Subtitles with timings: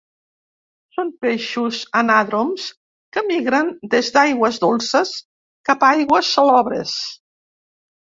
[0.99, 2.65] Són peixos anàdroms
[3.17, 5.13] que migren des d'aigües dolces
[5.71, 6.95] cap a aigües salobres.